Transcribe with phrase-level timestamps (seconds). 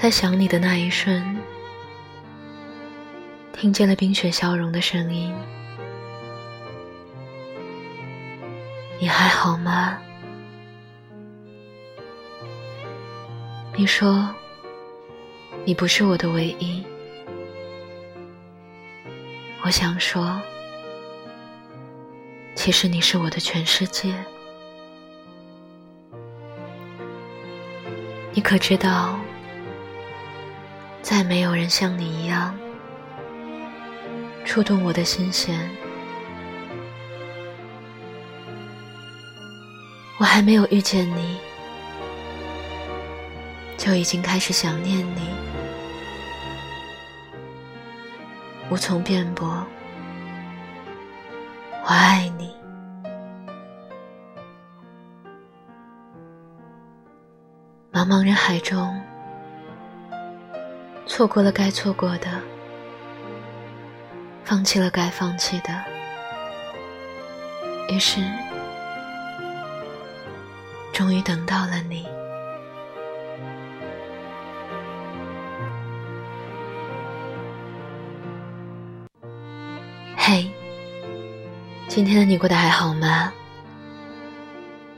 [0.00, 1.36] 在想你的那一瞬，
[3.52, 5.34] 听见了冰雪消融的声音。
[9.00, 9.98] 你还好吗？
[13.76, 14.32] 你说，
[15.64, 16.86] 你不是我的唯一。
[19.62, 20.40] 我想说，
[22.54, 24.14] 其实你是我的全世界。
[28.32, 29.18] 你可知道？
[31.02, 32.54] 再没有人像你一样
[34.44, 35.70] 触动我的心弦。
[40.18, 41.38] 我还没有遇见你，
[43.76, 45.30] 就已经开始想念你，
[48.68, 49.64] 无从辩驳。
[51.84, 52.52] 我爱你，
[57.92, 59.00] 茫茫人海中。
[61.08, 62.28] 错过了该错过的，
[64.44, 65.82] 放弃了该放弃的，
[67.88, 68.20] 于是，
[70.92, 72.06] 终于等到了你。
[80.16, 80.48] 嘿，
[81.88, 83.32] 今天的你过得还好吗？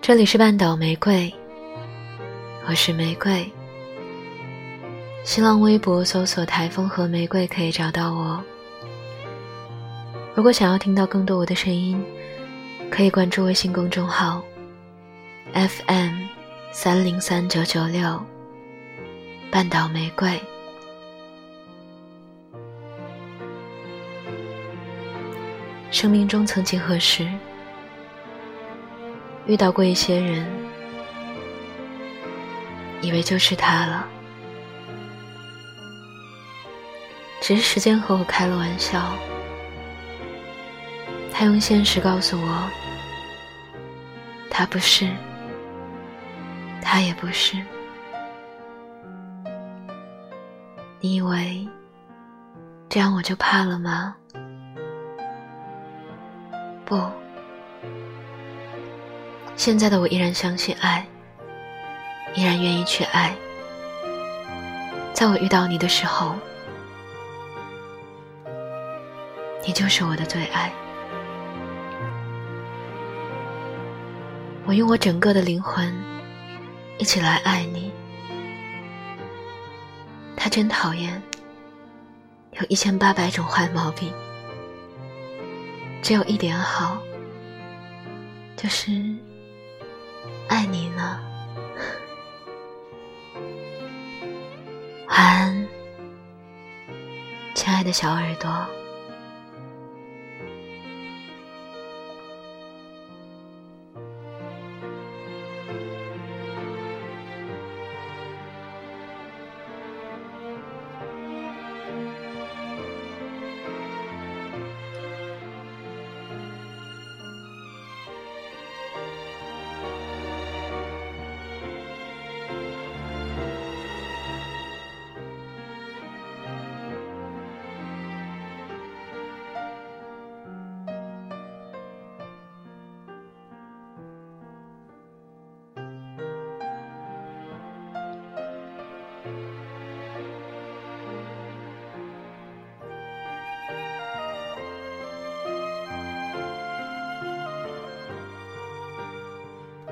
[0.00, 1.32] 这里是半岛玫瑰，
[2.66, 3.48] 我是玫瑰。
[5.24, 8.42] 新浪微博搜索“台风和玫瑰”可以找到我。
[10.34, 12.02] 如果想要听到更多我的声音，
[12.90, 14.42] 可以关注微信公众号
[15.52, 16.14] “FM
[16.72, 18.18] 三零三九九六
[19.50, 20.40] 半岛玫瑰”。
[25.90, 27.28] 生命中曾几何时，
[29.46, 30.46] 遇到过一些人，
[33.02, 34.06] 以为就是他了。
[37.48, 39.10] 只是时间和我开了玩笑，
[41.32, 42.70] 他用现实告诉我，
[44.50, 45.08] 他不是，
[46.82, 47.56] 他也不是。
[51.00, 51.66] 你以为
[52.86, 54.14] 这样我就怕了吗？
[56.84, 57.00] 不，
[59.56, 61.02] 现在的我依然相信爱，
[62.34, 63.34] 依然愿意去爱。
[65.14, 66.36] 在我遇到你的时候。
[69.68, 70.72] 你就是我的最爱，
[74.64, 75.94] 我用我整个的灵魂
[76.96, 77.92] 一起来爱你。
[80.34, 81.22] 他真讨厌，
[82.52, 84.10] 有一千八百种坏毛病，
[86.00, 86.96] 只有一点好，
[88.56, 88.90] 就是
[90.48, 91.20] 爱你呢。
[95.08, 95.68] 晚安，
[97.54, 98.66] 亲爱的小耳朵。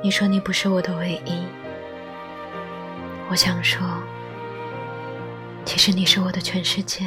[0.00, 1.42] 你说你不是我的唯一，
[3.28, 3.80] 我想说，
[5.64, 7.04] 其实你是我的全世界。